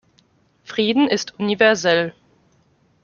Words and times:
Frieden 0.63 1.07
ist 1.07 1.37
universell. 1.39 2.15